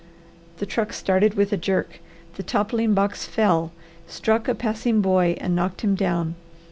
[0.57, 1.99] The truck started with a jerk.
[2.33, 3.71] The toppling box fell,
[4.07, 6.33] struck a passing boy, and knocked him down.